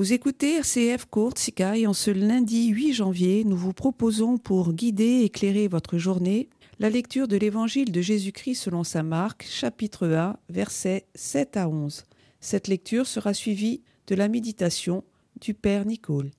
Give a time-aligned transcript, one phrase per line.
[0.00, 5.04] Vous écoutez RCF Courte et en ce lundi 8 janvier, nous vous proposons pour guider
[5.04, 6.48] et éclairer votre journée
[6.78, 12.06] la lecture de l'Évangile de Jésus-Christ selon sa marque, chapitre 1, versets 7 à 11.
[12.40, 15.04] Cette lecture sera suivie de la méditation
[15.38, 16.30] du Père Nicole.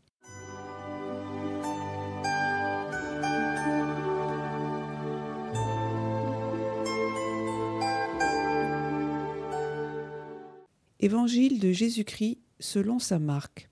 [11.00, 13.70] Évangile de Jésus-Christ selon sa marque.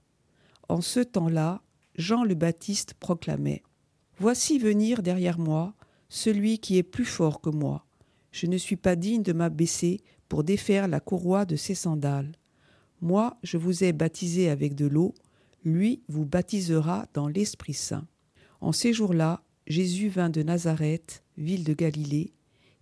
[0.67, 1.61] En ce temps-là,
[1.95, 3.63] Jean le Baptiste proclamait
[4.19, 5.73] Voici venir derrière moi
[6.09, 7.85] celui qui est plus fort que moi.
[8.31, 12.33] Je ne suis pas digne de m'abaisser pour défaire la courroie de ses sandales.
[13.01, 15.15] Moi, je vous ai baptisé avec de l'eau,
[15.63, 18.07] lui vous baptisera dans l'Esprit Saint.
[18.61, 22.33] En ces jours-là, Jésus vint de Nazareth, ville de Galilée,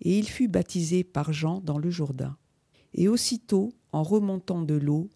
[0.01, 2.37] et il fut baptisé par Jean dans le Jourdain.
[2.93, 5.09] Et aussitôt, en remontant de l'eau,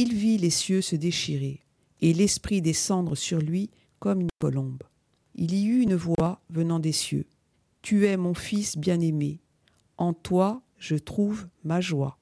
[0.00, 1.64] il vit les cieux se déchirer,
[2.00, 3.68] et l'Esprit descendre sur lui
[3.98, 4.84] comme une colombe.
[5.34, 7.26] Il y eut une voix venant des cieux.
[7.82, 9.40] Tu es mon Fils bien-aimé,
[9.96, 12.16] en toi je trouve ma joie.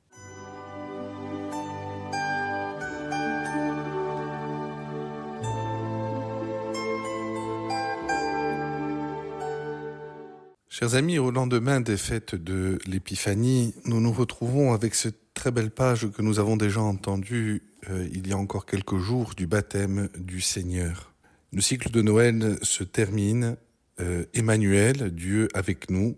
[10.71, 15.71] Chers amis, au lendemain des fêtes de l'Épiphanie, nous nous retrouvons avec cette très belle
[15.71, 20.09] page que nous avons déjà entendue euh, il y a encore quelques jours du baptême
[20.19, 21.13] du Seigneur.
[21.53, 23.57] Le cycle de Noël se termine.
[24.01, 26.17] Euh, Emmanuel, Dieu avec nous,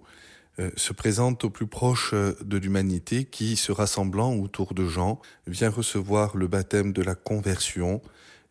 [0.60, 5.70] euh, se présente au plus proche de l'humanité qui, se rassemblant autour de Jean, vient
[5.70, 8.00] recevoir le baptême de la conversion,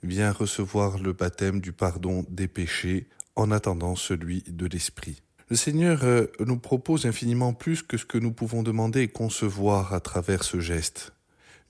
[0.03, 5.21] vient recevoir le baptême du pardon des péchés en attendant celui de l'Esprit.
[5.49, 9.93] Le Seigneur euh, nous propose infiniment plus que ce que nous pouvons demander et concevoir
[9.93, 11.13] à travers ce geste.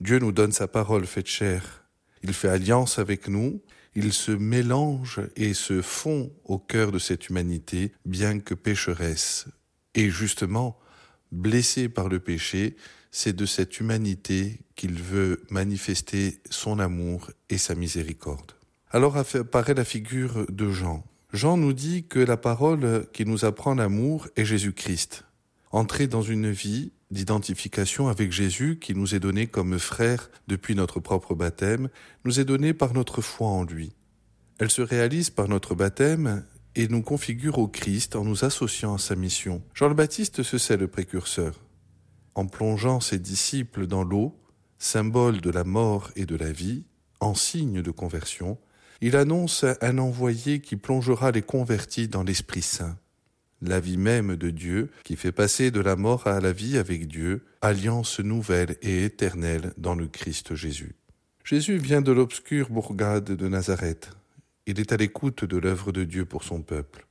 [0.00, 1.84] Dieu nous donne sa parole faite chair.
[2.24, 3.62] Il fait alliance avec nous,
[3.94, 9.46] il se mélange et se fond au cœur de cette humanité, bien que pécheresse.
[9.94, 10.76] Et justement,
[11.30, 12.76] blessé par le péché,
[13.12, 18.52] c'est de cette humanité qu'il veut manifester son amour et sa miséricorde.
[18.90, 21.04] Alors apparaît la figure de Jean.
[21.34, 25.26] Jean nous dit que la parole qui nous apprend l'amour est Jésus-Christ.
[25.70, 31.00] Entrer dans une vie d'identification avec Jésus qui nous est donné comme frère depuis notre
[31.00, 31.90] propre baptême,
[32.24, 33.92] nous est donnée par notre foi en lui.
[34.58, 38.98] Elle se réalise par notre baptême et nous configure au Christ en nous associant à
[38.98, 39.62] sa mission.
[39.74, 41.60] Jean le Baptiste se sait le précurseur.
[42.34, 44.34] En plongeant ses disciples dans l'eau,
[44.78, 46.84] symbole de la mort et de la vie,
[47.20, 48.58] en signe de conversion,
[49.00, 52.98] il annonce un envoyé qui plongera les convertis dans l'Esprit Saint,
[53.62, 57.06] la vie même de Dieu qui fait passer de la mort à la vie avec
[57.06, 60.94] Dieu, alliance nouvelle et éternelle dans le Christ Jésus.
[61.44, 64.10] Jésus vient de l'obscure bourgade de Nazareth.
[64.66, 67.06] Il est à l'écoute de l'œuvre de Dieu pour son peuple.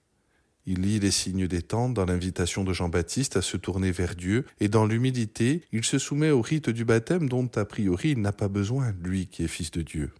[0.67, 4.45] Il lit les signes des temps dans l'invitation de Jean-Baptiste à se tourner vers Dieu,
[4.59, 8.33] et dans l'humilité, il se soumet au rite du baptême dont a priori il n'a
[8.33, 10.11] pas besoin, lui qui est fils de Dieu.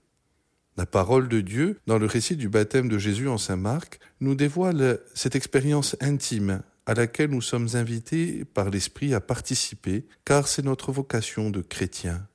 [0.78, 4.36] La parole de Dieu, dans le récit du baptême de Jésus en Saint Marc, nous
[4.36, 10.64] dévoile cette expérience intime à laquelle nous sommes invités par l'Esprit à participer, car c'est
[10.64, 12.28] notre vocation de chrétien,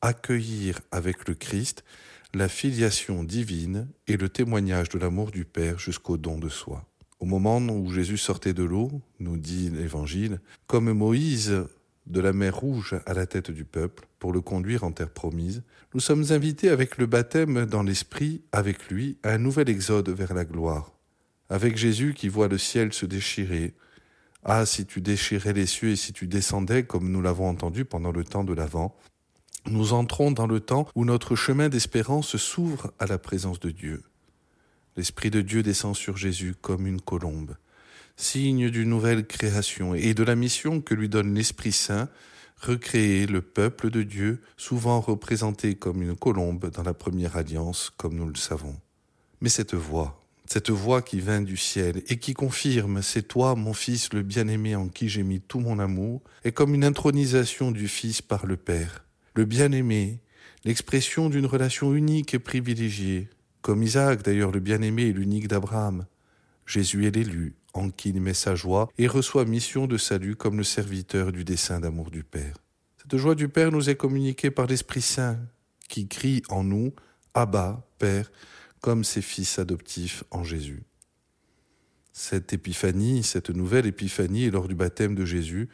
[0.00, 1.84] accueillir avec le Christ
[2.32, 6.86] la filiation divine et le témoignage de l'amour du Père jusqu'au don de soi.
[7.20, 11.62] Au moment où Jésus sortait de l'eau, nous dit l'Évangile, comme Moïse
[12.06, 15.62] de la mer Rouge à la tête du peuple pour le conduire en terre promise,
[15.94, 20.34] nous sommes invités avec le baptême dans l'Esprit, avec lui, à un nouvel exode vers
[20.34, 20.92] la gloire.
[21.48, 23.74] Avec Jésus qui voit le ciel se déchirer.
[24.44, 28.10] Ah, si tu déchirais les cieux et si tu descendais, comme nous l'avons entendu pendant
[28.10, 28.96] le temps de l'Avent,
[29.66, 34.02] nous entrons dans le temps où notre chemin d'espérance s'ouvre à la présence de Dieu.
[34.96, 37.54] L'Esprit de Dieu descend sur Jésus comme une colombe
[38.16, 42.08] signe d'une nouvelle création et de la mission que lui donne l'Esprit Saint,
[42.60, 48.14] recréer le peuple de Dieu, souvent représenté comme une colombe dans la première alliance, comme
[48.14, 48.76] nous le savons.
[49.40, 53.72] Mais cette voix, cette voix qui vient du ciel et qui confirme C'est toi, mon
[53.72, 57.88] Fils, le bien-aimé en qui j'ai mis tout mon amour, est comme une intronisation du
[57.88, 59.04] Fils par le Père.
[59.34, 60.20] Le bien-aimé,
[60.64, 63.30] l'expression d'une relation unique et privilégiée,
[63.62, 66.06] comme Isaac d'ailleurs le bien-aimé et l'unique d'Abraham.
[66.66, 70.58] Jésus est l'élu, en qui il met sa joie et reçoit mission de salut comme
[70.58, 72.56] le serviteur du dessein d'amour du Père.
[73.00, 75.38] Cette joie du Père nous est communiquée par l'Esprit Saint,
[75.88, 76.92] qui crie en nous
[77.34, 78.30] Abba, Père,
[78.80, 80.82] comme ses fils adoptifs en Jésus.
[82.12, 85.68] Cette épiphanie, cette nouvelle épiphanie lors du baptême de Jésus,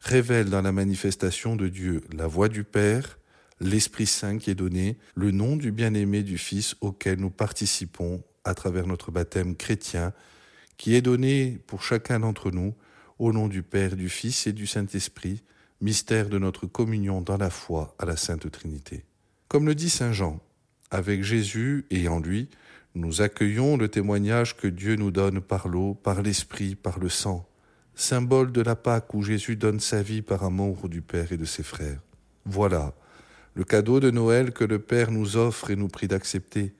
[0.00, 3.18] révèle dans la manifestation de Dieu la voix du Père,
[3.60, 8.54] l'Esprit Saint qui est donné, le nom du bien-aimé du Fils auquel nous participons à
[8.54, 10.12] travers notre baptême chrétien,
[10.76, 12.74] qui est donné pour chacun d'entre nous,
[13.18, 15.42] au nom du Père, du Fils et du Saint-Esprit,
[15.80, 19.04] mystère de notre communion dans la foi à la Sainte Trinité.
[19.48, 20.40] Comme le dit Saint Jean,
[20.90, 22.48] avec Jésus et en lui,
[22.94, 27.48] nous accueillons le témoignage que Dieu nous donne par l'eau, par l'Esprit, par le sang,
[27.94, 31.44] symbole de la Pâque où Jésus donne sa vie par amour du Père et de
[31.44, 32.00] ses frères.
[32.44, 32.94] Voilà
[33.54, 36.74] le cadeau de Noël que le Père nous offre et nous prie d'accepter,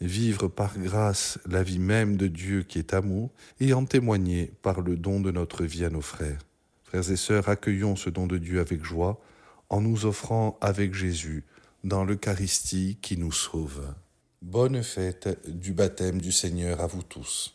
[0.00, 3.30] vivre par grâce la vie même de Dieu qui est amour
[3.60, 6.40] et en témoigner par le don de notre vie à nos frères.
[6.84, 9.20] Frères et sœurs, accueillons ce don de Dieu avec joie
[9.68, 11.44] en nous offrant avec Jésus
[11.84, 13.94] dans l'Eucharistie qui nous sauve.
[14.42, 17.54] Bonne fête du baptême du Seigneur à vous tous.